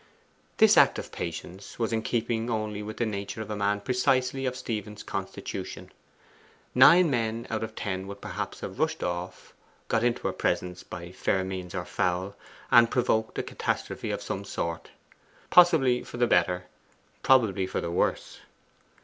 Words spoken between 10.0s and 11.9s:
into her presence, by fair means or